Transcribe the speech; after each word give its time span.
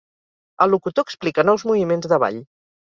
El 0.65 0.73
locutor 0.75 1.07
explica 1.09 1.47
nous 1.51 1.69
moviments 1.71 2.13
de 2.15 2.25
ball. 2.27 2.45